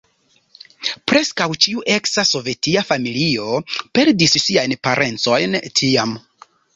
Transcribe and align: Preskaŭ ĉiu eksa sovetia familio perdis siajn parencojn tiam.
Preskaŭ 1.11 1.45
ĉiu 1.65 1.83
eksa 1.95 2.23
sovetia 2.29 2.83
familio 2.87 3.49
perdis 3.99 4.33
siajn 4.45 4.73
parencojn 4.89 5.59
tiam. 5.81 6.15